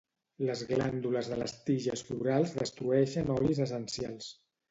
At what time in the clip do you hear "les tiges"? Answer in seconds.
1.41-2.03